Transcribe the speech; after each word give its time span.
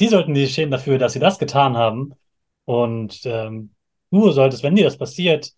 die 0.00 0.08
sollten 0.08 0.34
sich 0.34 0.54
schämen 0.54 0.70
dafür, 0.70 0.98
dass 0.98 1.12
sie 1.12 1.18
das 1.18 1.38
getan 1.38 1.76
haben. 1.76 2.14
Und 2.64 3.20
ähm, 3.24 3.74
du 4.10 4.30
solltest, 4.30 4.62
wenn 4.62 4.74
dir 4.74 4.84
das 4.84 4.96
passiert, 4.96 5.52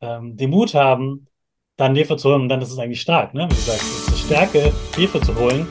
ähm, 0.00 0.36
den 0.36 0.50
Mut 0.50 0.74
haben, 0.74 1.26
dann 1.76 1.96
Hilfe 1.96 2.16
zu 2.16 2.28
holen. 2.30 2.42
Und 2.42 2.48
dann 2.48 2.62
ist 2.62 2.70
es 2.70 2.78
eigentlich 2.78 3.00
stark, 3.00 3.34
ne? 3.34 3.46
Wie 3.50 3.54
du 3.54 3.60
sagst, 3.60 3.82
es 3.82 3.98
ist 3.98 4.08
eine 4.08 4.16
Stärke, 4.18 4.72
Hilfe 4.94 5.20
zu 5.20 5.34
holen. 5.36 5.66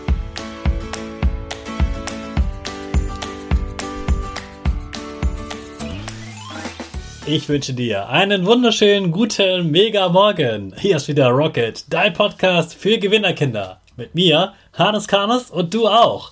Ich 7.26 7.48
wünsche 7.50 7.74
dir 7.74 8.08
einen 8.10 8.46
wunderschönen, 8.46 9.12
guten, 9.12 9.72
mega 9.72 10.08
Morgen. 10.10 10.74
Hier 10.78 10.98
ist 10.98 11.08
wieder 11.08 11.30
Rocket, 11.30 11.86
dein 11.90 12.14
Podcast 12.14 12.74
für 12.74 12.98
Gewinnerkinder. 12.98 13.82
Mit 13.98 14.16
mir, 14.16 14.54
Hannes 14.74 15.08
Karnes 15.08 15.50
und 15.50 15.74
du 15.74 15.88
auch. 15.88 16.32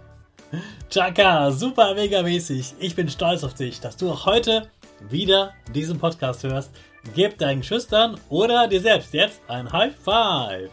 Chaka, 0.89 1.51
super 1.51 1.95
mega 1.95 2.21
mäßig. 2.21 2.75
Ich 2.79 2.95
bin 2.95 3.09
stolz 3.09 3.43
auf 3.43 3.53
dich, 3.53 3.79
dass 3.79 3.95
du 3.95 4.11
auch 4.11 4.25
heute 4.25 4.69
wieder 5.09 5.53
diesen 5.73 5.97
Podcast 5.97 6.43
hörst. 6.43 6.71
Gib 7.15 7.37
deinen 7.37 7.63
Schüchtern 7.63 8.19
oder 8.29 8.67
dir 8.67 8.81
selbst 8.81 9.13
jetzt 9.13 9.41
ein 9.47 9.71
High 9.71 9.95
Five. 9.95 10.69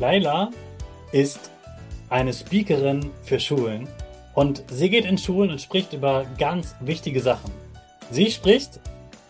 Laila 0.00 0.50
ist 1.12 1.50
eine 2.08 2.32
Speakerin 2.32 3.10
für 3.22 3.38
Schulen 3.38 3.86
und 4.34 4.64
sie 4.70 4.90
geht 4.90 5.04
in 5.04 5.18
Schulen 5.18 5.50
und 5.50 5.60
spricht 5.60 5.92
über 5.92 6.24
ganz 6.38 6.74
wichtige 6.80 7.20
Sachen. 7.20 7.52
Sie 8.10 8.30
spricht 8.30 8.80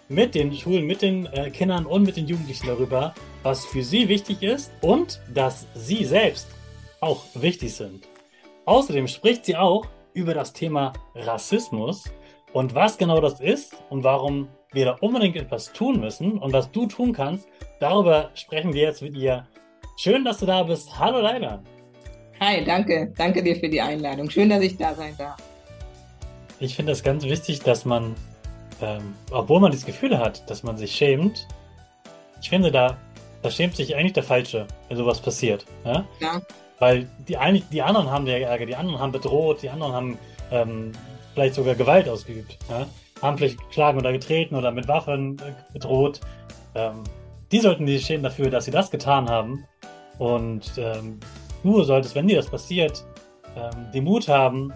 mit 0.09 0.35
den 0.35 0.55
Schulen, 0.55 0.87
mit 0.87 1.03
den 1.03 1.27
äh, 1.27 1.51
Kindern 1.51 1.87
und 1.87 2.05
mit 2.05 2.17
den 2.17 2.27
Jugendlichen 2.27 2.69
darüber, 2.69 3.15
was 3.43 3.65
für 3.65 3.83
sie 3.83 4.09
wichtig 4.09 4.43
ist 4.43 4.73
und 4.81 5.21
dass 5.33 5.67
sie 5.75 6.05
selbst 6.05 6.49
auch 7.01 7.25
wichtig 7.35 7.75
sind. 7.75 8.09
Außerdem 8.65 9.09
spricht 9.09 9.45
sie 9.45 9.57
auch 9.57 9.87
über 10.15 10.35
das 10.35 10.53
Thema 10.53 10.93
Rassismus 11.15 12.05
und 12.53 12.75
was 12.75 12.99
genau 12.99 13.21
das 13.21 13.41
ist 13.41 13.75
und 13.91 14.05
warum 14.05 14.49
wir 14.73 14.85
da 14.87 14.97
unbedingt 15.01 15.37
etwas 15.37 15.73
tun 15.73 16.01
müssen 16.01 16.39
und 16.39 16.53
was 16.53 16.71
du 16.71 16.87
tun 16.87 17.13
kannst. 17.13 17.49
Darüber 17.81 18.31
sprechen 18.35 18.73
wir 18.73 18.83
jetzt 18.83 19.03
mit 19.03 19.15
ihr. 19.17 19.47
Schön, 19.97 20.25
dass 20.25 20.39
du 20.39 20.47
da 20.47 20.63
bist. 20.63 20.99
Hallo 20.99 21.21
Leila. 21.21 21.63
Hi, 22.41 22.65
danke. 22.65 23.13
Danke 23.17 23.43
dir 23.43 23.57
für 23.57 23.69
die 23.69 23.81
Einladung. 23.81 24.31
Schön, 24.31 24.49
dass 24.49 24.63
ich 24.63 24.77
da 24.77 24.95
sein 24.95 25.15
darf. 25.19 25.37
Ich 26.61 26.77
finde 26.77 26.93
es 26.93 27.03
ganz 27.03 27.25
wichtig, 27.25 27.61
dass 27.61 27.85
man, 27.85 28.15
ähm, 28.81 29.15
obwohl 29.31 29.61
man 29.61 29.73
das 29.73 29.85
Gefühl 29.85 30.17
hat, 30.19 30.49
dass 30.49 30.63
man 30.63 30.77
sich 30.77 30.95
schämt, 30.95 31.47
ich 32.41 32.49
finde, 32.49 32.73
da, 32.73 32.99
da 33.43 33.51
schämt 33.51 33.77
sich 33.77 33.95
eigentlich 33.97 34.13
der 34.13 34.23
Falsche, 34.23 34.67
wenn 34.89 34.97
sowas 34.97 35.21
passiert. 35.21 35.67
Ja? 35.85 36.05
ja. 36.21 36.41
Weil 36.79 37.09
die, 37.29 37.37
eigentlich, 37.37 37.65
die 37.71 37.83
anderen 37.83 38.11
haben 38.11 38.27
ja 38.27 38.39
Ärger, 38.39 38.67
die 38.67 38.77
anderen 38.77 39.01
haben 39.01 39.13
bedroht, 39.13 39.63
die 39.63 39.71
anderen 39.71 39.93
haben 39.93 40.19
ähm, 40.51 40.93
vielleicht 41.35 41.55
sogar 41.55 41.75
Gewalt 41.75 42.09
ausgeübt. 42.09 42.59
Ja? 42.69 42.87
Haben 43.21 43.39
vielleicht 43.39 43.69
geschlagen 43.69 43.99
oder 43.99 44.13
getreten 44.13 44.55
oder 44.55 44.71
mit 44.71 44.89
Waffen 44.89 45.39
äh, 45.39 45.73
bedroht. 45.73 46.21
Ähm, 46.75 47.05
die 47.51 47.61
sollten 47.61 47.87
sich 47.87 48.07
schämen 48.07 48.23
dafür, 48.23 48.51
dass 48.51 48.65
sie 48.65 48.71
das 48.71 48.91
getan 48.91 49.29
haben. 49.29 49.65
Und 50.19 50.73
ähm, 50.77 51.21
du 51.63 51.83
solltest, 51.83 52.15
wenn 52.15 52.29
dir 52.29 52.37
das 52.37 52.49
passiert, 52.49 53.05
ähm, 53.57 53.91
den 53.93 54.05
Mut 54.05 54.29
haben, 54.29 54.73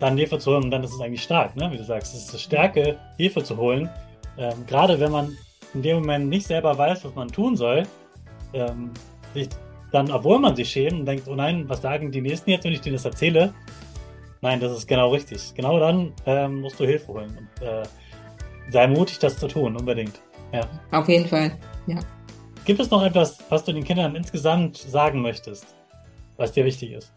dann 0.00 0.16
Hilfe 0.16 0.38
zu 0.38 0.52
holen. 0.52 0.64
Und 0.64 0.70
dann 0.70 0.82
ist 0.82 0.92
es 0.92 1.00
eigentlich 1.00 1.22
stark, 1.22 1.56
ne? 1.56 1.70
wie 1.72 1.76
du 1.76 1.84
sagst. 1.84 2.14
Es 2.14 2.24
ist 2.24 2.30
eine 2.30 2.38
Stärke, 2.38 2.98
Hilfe 3.16 3.42
zu 3.42 3.56
holen. 3.56 3.88
Ähm, 4.36 4.66
gerade 4.66 4.98
wenn 5.00 5.12
man 5.12 5.36
in 5.74 5.82
dem 5.82 5.98
Moment 5.98 6.28
nicht 6.28 6.46
selber 6.46 6.76
weiß, 6.76 7.04
was 7.04 7.14
man 7.14 7.28
tun 7.28 7.56
soll, 7.56 7.84
ähm, 8.52 8.90
sich 9.34 9.48
dann, 9.92 10.10
obwohl 10.10 10.38
man 10.38 10.54
sich 10.54 10.70
schämt 10.70 11.00
und 11.00 11.06
denkt, 11.06 11.26
oh 11.28 11.34
nein, 11.34 11.68
was 11.68 11.82
sagen 11.82 12.10
die 12.10 12.20
Nächsten 12.20 12.50
jetzt, 12.50 12.64
wenn 12.64 12.72
ich 12.72 12.80
denen 12.80 12.96
das 12.96 13.04
erzähle? 13.04 13.52
Nein, 14.40 14.60
das 14.60 14.72
ist 14.72 14.86
genau 14.86 15.10
richtig. 15.10 15.52
Genau 15.54 15.78
dann 15.78 16.12
ähm, 16.26 16.60
musst 16.60 16.78
du 16.80 16.84
Hilfe 16.84 17.08
holen 17.08 17.36
und 17.36 17.66
äh, 17.66 17.82
sei 18.70 18.86
mutig, 18.86 19.18
das 19.18 19.38
zu 19.38 19.48
tun, 19.48 19.76
unbedingt. 19.76 20.20
Ja. 20.52 20.62
Auf 20.92 21.08
jeden 21.08 21.26
Fall, 21.26 21.52
ja. 21.86 21.98
Gibt 22.64 22.80
es 22.80 22.90
noch 22.90 23.02
etwas, 23.02 23.38
was 23.48 23.64
du 23.64 23.72
den 23.72 23.84
Kindern 23.84 24.14
insgesamt 24.14 24.76
sagen 24.76 25.22
möchtest, 25.22 25.74
was 26.36 26.52
dir 26.52 26.64
wichtig 26.64 26.92
ist? 26.92 27.12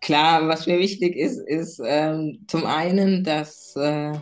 Klar, 0.00 0.48
was 0.48 0.66
mir 0.66 0.78
wichtig 0.78 1.16
ist, 1.16 1.38
ist 1.38 1.80
ähm, 1.84 2.40
zum 2.48 2.66
einen, 2.66 3.22
dass 3.22 3.76
äh, 3.76 4.12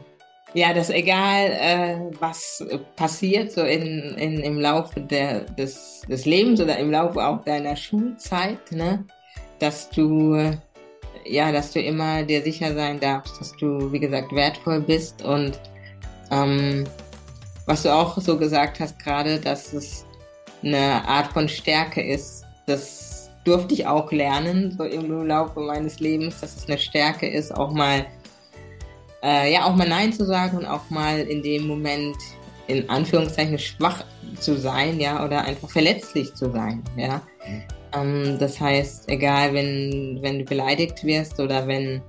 ja, 0.55 0.73
dass 0.73 0.91
egal, 0.91 1.53
äh, 1.53 1.97
was 2.19 2.65
passiert 2.97 3.53
so 3.53 3.63
in, 3.63 4.15
in, 4.17 4.41
im 4.41 4.59
Laufe 4.59 5.01
der, 5.01 5.41
des, 5.41 6.03
des 6.09 6.25
Lebens 6.25 6.61
oder 6.61 6.77
im 6.79 6.91
Laufe 6.91 7.25
auch 7.25 7.45
deiner 7.45 7.77
Schulzeit, 7.77 8.73
ne, 8.73 9.05
dass 9.61 9.91
du, 9.91 10.53
ja, 11.25 11.53
dass 11.53 11.73
du 11.73 11.81
immer 11.81 12.25
dir 12.25 12.43
sicher 12.43 12.75
sein 12.75 12.99
darfst, 12.99 13.41
dass 13.41 13.53
du, 13.57 13.93
wie 13.93 14.01
gesagt, 14.01 14.35
wertvoll 14.35 14.81
bist 14.81 15.23
und 15.23 15.61
ähm, 16.31 16.85
was 17.67 17.83
du 17.85 17.95
auch 17.95 18.19
so 18.21 18.37
gesagt 18.37 18.81
hast 18.81 18.99
gerade, 18.99 19.39
dass 19.39 19.73
es 19.73 20.05
eine 20.65 21.07
Art 21.07 21.33
von 21.33 21.49
Stärke 21.49 22.03
ist, 22.03 22.45
das 22.67 23.31
durfte 23.45 23.75
ich 23.75 23.87
auch 23.87 24.11
lernen, 24.13 24.75
so 24.77 24.85
im 24.85 25.27
Laufe 25.27 25.61
meines 25.61 26.01
Lebens, 26.01 26.41
dass 26.41 26.57
es 26.57 26.69
eine 26.69 26.79
Stärke 26.79 27.29
ist, 27.29 27.55
auch 27.55 27.73
mal 27.73 28.07
äh, 29.23 29.53
ja 29.53 29.65
auch 29.65 29.75
mal 29.75 29.89
Nein 29.89 30.13
zu 30.13 30.25
sagen 30.25 30.59
und 30.59 30.67
auch 30.67 30.89
mal 30.91 31.21
in 31.21 31.43
dem 31.43 31.67
Moment 31.67 32.17
in 32.67 32.89
Anführungszeichen 32.89 33.59
schwach 33.59 34.05
zu 34.39 34.57
sein, 34.57 35.01
ja, 35.01 35.25
oder 35.25 35.43
einfach 35.43 35.69
verletzlich 35.71 36.35
zu 36.35 36.51
sein, 36.51 36.83
ja. 36.97 37.21
Ähm, 37.95 38.39
das 38.39 38.61
heißt, 38.61 39.09
egal, 39.09 39.53
wenn, 39.55 40.19
wenn 40.23 40.39
du 40.39 40.45
beleidigt 40.45 41.03
wirst 41.05 41.41
oder 41.41 41.67
wenn, 41.67 42.01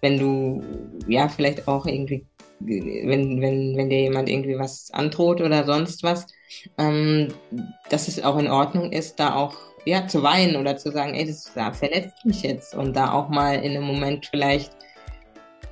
wenn 0.00 0.18
du, 0.18 0.62
ja, 1.06 1.28
vielleicht 1.28 1.68
auch 1.68 1.86
irgendwie, 1.86 2.26
wenn, 2.60 3.40
wenn, 3.40 3.76
wenn 3.76 3.88
dir 3.88 4.00
jemand 4.00 4.28
irgendwie 4.28 4.58
was 4.58 4.90
androht 4.92 5.40
oder 5.40 5.64
sonst 5.64 6.02
was, 6.02 6.26
ähm, 6.76 7.28
dass 7.88 8.08
es 8.08 8.22
auch 8.22 8.38
in 8.38 8.48
Ordnung 8.48 8.90
ist, 8.90 9.20
da 9.20 9.36
auch 9.36 9.56
ja, 9.84 10.06
zu 10.06 10.22
weinen 10.22 10.56
oder 10.56 10.76
zu 10.76 10.90
sagen, 10.90 11.14
ey, 11.14 11.26
das, 11.26 11.48
verletzt 11.48 12.24
mich 12.24 12.42
jetzt 12.42 12.74
und 12.74 12.94
da 12.94 13.12
auch 13.12 13.28
mal 13.28 13.54
in 13.54 13.76
einem 13.76 13.84
Moment 13.84 14.26
vielleicht 14.26 14.72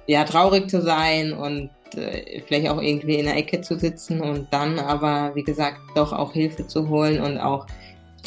ja 0.06 0.24
traurig 0.24 0.68
zu 0.70 0.82
sein 0.82 1.32
und 1.32 1.70
äh, 1.96 2.40
vielleicht 2.46 2.68
auch 2.68 2.80
irgendwie 2.80 3.16
in 3.16 3.26
der 3.26 3.36
Ecke 3.36 3.60
zu 3.60 3.78
sitzen 3.78 4.20
und 4.20 4.48
dann 4.52 4.78
aber, 4.78 5.34
wie 5.34 5.42
gesagt, 5.42 5.78
doch 5.94 6.12
auch 6.12 6.32
Hilfe 6.32 6.66
zu 6.66 6.88
holen 6.88 7.20
und 7.20 7.38
auch 7.38 7.66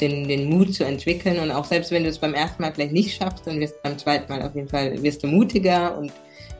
den, 0.01 0.27
den 0.27 0.49
Mut 0.49 0.73
zu 0.73 0.85
entwickeln 0.85 1.39
und 1.39 1.51
auch 1.51 1.65
selbst 1.65 1.91
wenn 1.91 2.03
du 2.03 2.09
es 2.09 2.19
beim 2.19 2.33
ersten 2.33 2.61
Mal 2.61 2.73
vielleicht 2.73 2.93
nicht 2.93 3.15
schaffst, 3.15 3.45
dann 3.45 3.59
wirst 3.59 3.75
du 3.75 3.79
beim 3.83 3.97
zweiten 3.97 4.31
Mal 4.31 4.41
auf 4.41 4.55
jeden 4.55 4.69
Fall 4.69 5.01
wirst 5.03 5.23
du 5.23 5.27
mutiger 5.27 5.97
und 5.97 6.11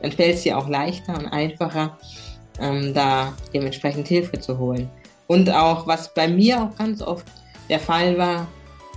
dann 0.02 0.12
fällt 0.12 0.36
es 0.36 0.42
dir 0.42 0.56
auch 0.56 0.68
leichter 0.68 1.14
und 1.14 1.26
einfacher, 1.26 1.98
ähm, 2.60 2.92
da 2.94 3.32
dementsprechend 3.52 4.08
Hilfe 4.08 4.38
zu 4.38 4.58
holen. 4.58 4.88
Und 5.26 5.50
auch, 5.50 5.86
was 5.86 6.12
bei 6.12 6.28
mir 6.28 6.62
auch 6.62 6.76
ganz 6.76 7.02
oft 7.02 7.26
der 7.68 7.78
Fall 7.78 8.18
war, 8.18 8.46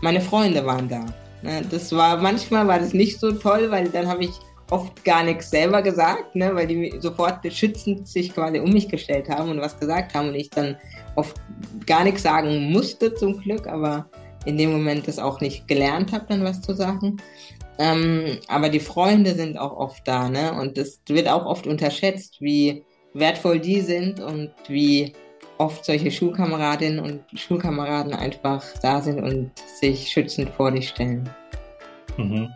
meine 0.02 0.22
Freunde 0.22 0.66
waren 0.66 0.90
da. 0.90 1.06
Ne? 1.42 1.62
Das 1.70 1.92
war 1.92 2.18
manchmal 2.18 2.68
war 2.68 2.80
das 2.80 2.94
nicht 2.94 3.20
so 3.20 3.32
toll, 3.32 3.70
weil 3.70 3.90
dann 3.90 4.08
habe 4.08 4.26
ich 4.26 4.32
oft 4.74 5.06
gar 5.06 5.24
nichts 5.24 5.52
selber 5.52 5.84
gesagt, 5.84 6.36
ne, 6.36 6.54
weil 6.56 6.66
die 6.66 6.96
sofort 7.00 7.44
beschützend 7.44 8.08
sich 8.08 8.34
quasi 8.34 8.60
um 8.60 8.74
mich 8.74 8.90
gestellt 8.90 9.30
haben 9.30 9.52
und 9.52 9.62
was 9.62 9.80
gesagt 9.80 10.16
haben 10.16 10.30
und 10.30 10.36
ich 10.36 10.50
dann 10.50 10.76
oft 11.16 11.40
gar 11.86 12.04
nichts 12.04 12.24
sagen 12.24 12.72
musste 12.72 13.14
zum 13.14 13.40
Glück, 13.40 13.68
aber 13.68 14.08
in 14.46 14.58
dem 14.58 14.72
Moment 14.72 15.08
das 15.08 15.20
auch 15.20 15.42
nicht 15.42 15.68
gelernt 15.68 16.12
habe, 16.12 16.26
dann 16.28 16.44
was 16.44 16.62
zu 16.62 16.74
sagen. 16.74 17.18
Ähm, 17.78 18.40
aber 18.48 18.70
die 18.70 18.80
Freunde 18.80 19.36
sind 19.36 19.60
auch 19.60 19.78
oft 19.78 20.08
da, 20.08 20.28
ne? 20.28 20.54
Und 20.54 20.78
das 20.78 21.00
wird 21.08 21.28
auch 21.28 21.46
oft 21.46 21.68
unterschätzt, 21.68 22.42
wie 22.42 22.84
wertvoll 23.14 23.60
die 23.60 23.82
sind 23.82 24.20
und 24.20 24.52
wie 24.68 25.14
oft 25.60 25.86
solche 25.86 26.10
Schulkameradinnen 26.10 27.00
und 27.00 27.40
Schulkameraden 27.40 28.14
einfach 28.14 28.64
da 28.82 29.02
sind 29.02 29.22
und 29.22 29.52
sich 29.80 30.10
schützend 30.10 30.50
vor 30.50 30.72
dich 30.72 30.90
stellen. 30.90 31.30
Mhm. 32.18 32.50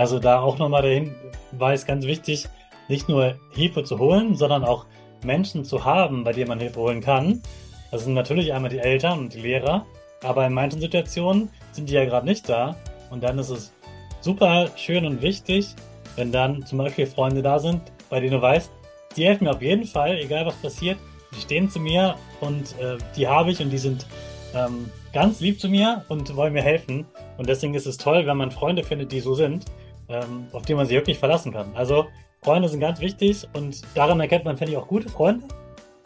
Also 0.00 0.18
da 0.18 0.40
auch 0.40 0.56
nochmal 0.56 0.80
der 0.80 1.04
Hinweis 1.52 1.84
ganz 1.84 2.06
wichtig, 2.06 2.48
nicht 2.88 3.10
nur 3.10 3.34
Hilfe 3.50 3.84
zu 3.84 3.98
holen, 3.98 4.34
sondern 4.34 4.64
auch 4.64 4.86
Menschen 5.26 5.62
zu 5.62 5.84
haben, 5.84 6.24
bei 6.24 6.32
denen 6.32 6.48
man 6.48 6.58
Hilfe 6.58 6.80
holen 6.80 7.02
kann. 7.02 7.42
Das 7.90 8.04
sind 8.04 8.14
natürlich 8.14 8.54
einmal 8.54 8.70
die 8.70 8.78
Eltern 8.78 9.18
und 9.18 9.34
die 9.34 9.42
Lehrer, 9.42 9.84
aber 10.22 10.46
in 10.46 10.54
manchen 10.54 10.80
Situationen 10.80 11.50
sind 11.72 11.90
die 11.90 11.92
ja 11.92 12.06
gerade 12.06 12.24
nicht 12.24 12.48
da 12.48 12.76
und 13.10 13.22
dann 13.22 13.38
ist 13.38 13.50
es 13.50 13.74
super 14.22 14.70
schön 14.74 15.04
und 15.04 15.20
wichtig, 15.20 15.74
wenn 16.16 16.32
dann 16.32 16.64
zum 16.64 16.78
Beispiel 16.78 17.04
Freunde 17.04 17.42
da 17.42 17.58
sind, 17.58 17.82
bei 18.08 18.20
denen 18.20 18.32
du 18.32 18.40
weißt, 18.40 18.70
die 19.18 19.26
helfen 19.26 19.44
mir 19.44 19.50
auf 19.50 19.60
jeden 19.60 19.84
Fall, 19.84 20.16
egal 20.18 20.46
was 20.46 20.56
passiert, 20.62 20.96
die 21.36 21.42
stehen 21.42 21.68
zu 21.68 21.78
mir 21.78 22.14
und 22.40 22.74
äh, 22.80 22.96
die 23.16 23.28
habe 23.28 23.50
ich 23.50 23.60
und 23.60 23.68
die 23.68 23.76
sind 23.76 24.06
ähm, 24.54 24.90
ganz 25.12 25.40
lieb 25.40 25.60
zu 25.60 25.68
mir 25.68 26.06
und 26.08 26.34
wollen 26.36 26.54
mir 26.54 26.62
helfen. 26.62 27.04
Und 27.36 27.50
deswegen 27.50 27.74
ist 27.74 27.86
es 27.86 27.98
toll, 27.98 28.26
wenn 28.26 28.38
man 28.38 28.50
Freunde 28.50 28.82
findet, 28.82 29.12
die 29.12 29.20
so 29.20 29.34
sind 29.34 29.66
ähm, 30.10 30.48
auf 30.52 30.62
die 30.62 30.74
man 30.74 30.86
sich 30.86 30.96
wirklich 30.96 31.18
verlassen 31.18 31.52
kann. 31.52 31.74
Also 31.74 32.06
Freunde 32.42 32.68
sind 32.68 32.80
ganz 32.80 33.00
wichtig 33.00 33.46
und 33.54 33.82
daran 33.94 34.20
erkennt 34.20 34.44
man, 34.44 34.56
finde 34.56 34.72
ich, 34.72 34.78
auch 34.78 34.88
gute 34.88 35.08
Freunde, 35.08 35.46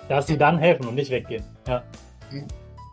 dass 0.09 0.27
sie 0.27 0.37
dann 0.37 0.59
helfen 0.59 0.87
und 0.87 0.95
nicht 0.95 1.11
weggehen. 1.11 1.45
Ja. 1.67 1.85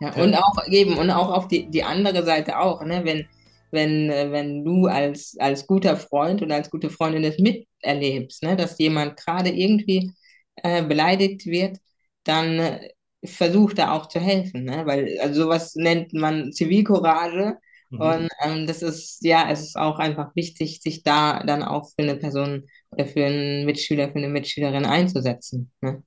Ja, 0.00 0.12
und 0.20 0.34
auch 0.34 0.66
eben, 0.68 0.98
und 0.98 1.10
auch 1.10 1.30
auf 1.30 1.48
die, 1.48 1.70
die 1.70 1.84
andere 1.84 2.24
Seite 2.24 2.58
auch, 2.58 2.82
ne? 2.84 3.02
wenn, 3.04 3.26
wenn, 3.70 4.08
wenn 4.08 4.64
du 4.64 4.86
als, 4.86 5.36
als 5.38 5.66
guter 5.66 5.96
Freund 5.96 6.42
oder 6.42 6.56
als 6.56 6.70
gute 6.70 6.90
Freundin 6.90 7.22
das 7.22 7.38
miterlebst, 7.38 8.42
ne? 8.42 8.56
dass 8.56 8.78
jemand 8.78 9.16
gerade 9.16 9.50
irgendwie 9.50 10.10
äh, 10.56 10.82
beleidigt 10.82 11.46
wird, 11.46 11.78
dann 12.24 12.58
äh, 12.58 12.88
versuch 13.24 13.74
da 13.74 13.92
auch 13.92 14.06
zu 14.06 14.18
helfen, 14.18 14.64
ne? 14.64 14.84
weil 14.86 15.18
also 15.20 15.44
sowas 15.44 15.76
nennt 15.76 16.12
man 16.12 16.52
Zivilcourage 16.52 17.58
Mhm. 17.92 18.00
Und 18.00 18.28
ähm, 18.42 18.66
das 18.66 18.82
ist, 18.82 19.18
ja, 19.22 19.50
es 19.50 19.60
ist 19.60 19.76
auch 19.76 19.98
einfach 19.98 20.34
wichtig, 20.34 20.80
sich 20.80 21.02
da 21.02 21.42
dann 21.44 21.62
auch 21.62 21.90
für 21.90 22.02
eine 22.02 22.16
Person 22.16 22.68
oder 22.90 23.06
für 23.06 23.26
einen 23.26 23.66
Mitschüler, 23.66 24.08
für 24.08 24.16
eine 24.16 24.28
Mitschülerin 24.28 24.86
einzusetzen. 24.86 25.70
Ne? 25.80 26.02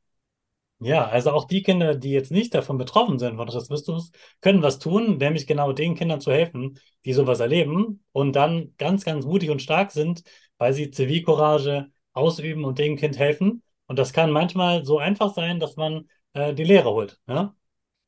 Ja, 0.79 1.07
also 1.07 1.31
auch 1.31 1.45
die 1.45 1.63
Kinder, 1.63 1.95
die 1.95 2.09
jetzt 2.11 2.31
nicht 2.31 2.53
davon 2.53 2.77
betroffen 2.77 3.17
sind 3.17 3.37
von 3.37 3.47
Rassismus, 3.47 4.11
können 4.41 4.61
was 4.61 4.79
tun, 4.79 5.17
nämlich 5.17 5.47
genau 5.47 5.71
den 5.71 5.95
Kindern 5.95 6.19
zu 6.19 6.31
helfen, 6.31 6.79
die 7.05 7.13
sowas 7.13 7.39
erleben 7.39 8.03
und 8.11 8.35
dann 8.35 8.73
ganz, 8.77 9.05
ganz 9.05 9.25
mutig 9.25 9.51
und 9.51 9.61
stark 9.61 9.91
sind, 9.91 10.23
weil 10.57 10.73
sie 10.73 10.91
Zivilcourage 10.91 11.87
ausüben 12.13 12.65
und 12.65 12.79
dem 12.79 12.97
Kind 12.97 13.17
helfen. 13.17 13.63
Und 13.87 13.99
das 13.99 14.11
kann 14.11 14.31
manchmal 14.31 14.83
so 14.85 14.97
einfach 14.97 15.33
sein, 15.33 15.59
dass 15.59 15.75
man 15.75 16.09
äh, 16.33 16.53
die 16.53 16.63
Lehre 16.63 16.89
holt. 16.89 17.19
Ja? 17.27 17.55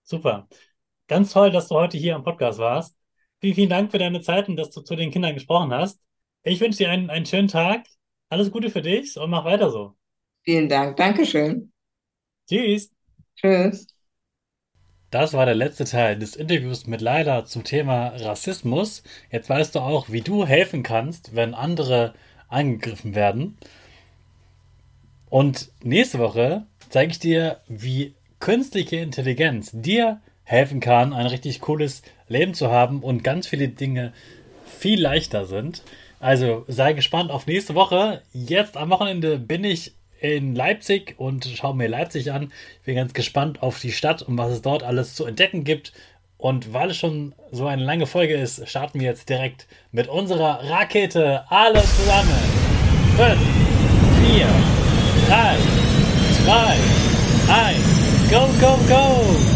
Super. 0.04 0.48
Ganz 1.08 1.32
toll, 1.32 1.52
dass 1.52 1.68
du 1.70 1.76
heute 1.76 1.98
hier 1.98 2.16
am 2.16 2.24
Podcast 2.24 2.60
warst. 2.60 2.98
Vielen, 3.40 3.56
vielen 3.56 3.70
Dank 3.70 3.92
für 3.92 4.00
deine 4.00 4.22
Zeit 4.22 4.50
und 4.50 4.56
dass 4.56 4.72
du 4.72 4.82
zu 4.82 4.96
den 4.96 5.12
Kindern 5.12 5.34
gesprochen 5.34 5.74
hast. 5.74 6.00
Ich 6.44 6.60
wünsche 6.60 6.80
dir 6.80 6.90
einen, 6.90 7.10
einen 7.10 7.26
schönen 7.26 7.48
Tag. 7.48 7.86
Alles 8.30 8.52
Gute 8.52 8.70
für 8.70 8.82
dich 8.82 9.18
und 9.18 9.30
mach 9.30 9.46
weiter 9.46 9.70
so. 9.70 9.96
Vielen 10.44 10.70
Dank. 10.70 10.98
Dankeschön. 10.98 11.72
Tschüss. 12.48 12.92
Tschüss. 13.36 13.88
Das 15.10 15.34
war 15.34 15.46
der 15.46 15.56
letzte 15.56 15.86
Teil 15.86 16.18
des 16.18 16.36
Interviews 16.36 16.86
mit 16.88 17.00
Laila 17.02 17.46
zum 17.46 17.64
Thema 17.64 18.08
Rassismus. 18.08 19.04
Jetzt 19.32 19.50
weißt 19.50 19.76
du 19.76 19.80
auch, 19.80 20.10
wie 20.10 20.22
du 20.22 20.46
helfen 20.46 20.84
kannst, 20.84 21.36
wenn 21.36 21.54
andere 21.54 22.14
angegriffen 22.50 23.16
werden. 23.16 23.58
Und 25.30 25.70
nächste 25.84 26.20
Woche 26.20 26.66
zeige 26.90 27.12
ich 27.12 27.20
dir, 27.20 27.62
wie 27.68 28.16
künstliche 28.40 28.98
Intelligenz 28.98 29.72
dir 29.74 30.22
helfen 30.44 30.80
kann, 30.80 31.14
ein 31.14 31.26
richtig 31.26 31.62
cooles 31.62 32.02
Leben 32.28 32.54
zu 32.54 32.72
haben 32.72 33.02
und 33.02 33.24
ganz 33.24 33.48
viele 33.48 33.70
Dinge 33.70 34.14
viel 34.66 35.02
leichter 35.02 35.46
sind. 35.46 35.84
Also 36.20 36.66
sei 36.68 36.94
gespannt 36.94 37.32
auf 37.32 37.48
nächste 37.48 37.76
Woche. 37.76 38.22
Jetzt 38.34 38.78
am 38.78 38.90
Wochenende 38.90 39.38
bin 39.38 39.64
ich 39.64 39.94
in 40.20 40.56
Leipzig 40.56 41.16
und 41.18 41.46
schaue 41.46 41.76
mir 41.76 41.88
Leipzig 41.88 42.32
an. 42.32 42.52
Ich 42.80 42.86
bin 42.86 42.96
ganz 42.96 43.14
gespannt 43.14 43.62
auf 43.62 43.80
die 43.80 43.92
Stadt 43.92 44.22
und 44.24 44.38
was 44.38 44.52
es 44.52 44.62
dort 44.62 44.84
alles 44.84 45.16
zu 45.16 45.26
entdecken 45.26 45.64
gibt. 45.64 45.94
Und 46.38 46.74
weil 46.74 46.92
es 46.92 46.98
schon 46.98 47.34
so 47.52 47.66
eine 47.66 47.84
lange 47.84 48.06
Folge 48.06 48.36
ist, 48.36 48.68
starten 48.68 49.00
wir 49.00 49.08
jetzt 49.08 49.30
direkt 49.30 49.68
mit 49.92 50.08
unserer 50.08 50.64
Rakete. 50.70 51.44
Alle 51.50 51.82
zusammen. 51.82 52.30
5, 53.18 53.40
4, 54.34 54.48
3, 55.28 55.58
2, 56.46 56.78
1. 57.50 57.98
Go, 58.30 58.48
go, 58.60 58.78
go! 58.88 59.47